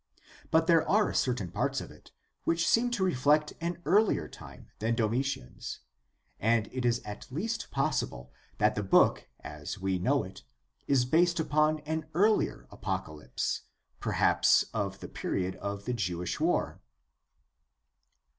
But 0.49 0.65
there 0.65 0.83
are 0.89 1.13
certain 1.13 1.51
parts 1.51 1.79
of 1.79 1.91
it 1.91 2.11
which 2.43 2.67
seem 2.67 2.89
to 2.89 3.03
reflect 3.03 3.53
an 3.61 3.83
earlier 3.85 4.27
time 4.27 4.71
than 4.79 4.95
Domitian's, 4.95 5.81
and 6.39 6.67
it 6.71 6.85
is 6.85 7.03
at 7.03 7.31
least 7.31 7.69
possible 7.69 8.31
that 8.57 8.73
the 8.73 8.81
book 8.81 9.27
as 9.41 9.77
we 9.77 9.99
know 9.99 10.23
it 10.23 10.41
is 10.87 11.05
based 11.05 11.39
upon 11.39 11.81
an 11.81 12.07
earlier 12.15 12.65
apocalypse, 12.71 13.61
perhaps 13.99 14.65
of 14.73 15.01
the 15.01 15.07
period 15.07 15.55
of 15.57 15.85
the 15.85 15.93
Jewish 15.93 16.39
War. 16.39 16.81